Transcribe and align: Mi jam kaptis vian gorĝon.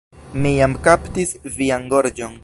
Mi 0.45 0.53
jam 0.53 0.73
kaptis 0.87 1.33
vian 1.59 1.87
gorĝon. 1.93 2.39